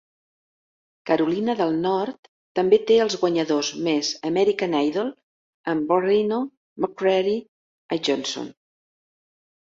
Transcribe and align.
Carolina 1.07 1.53
del 1.57 1.73
Nord 1.81 2.29
també 2.59 2.79
té 2.91 2.95
els 3.03 3.17
guanyadors 3.23 3.69
més 3.87 4.09
"American 4.29 4.73
Idol" 4.87 5.11
amb 5.73 5.85
Barrino, 5.91 6.39
McCreery 6.85 7.37
i 7.99 8.01
Johnson. 8.09 8.49